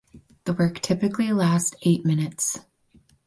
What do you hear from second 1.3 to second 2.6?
lasts eight minutes.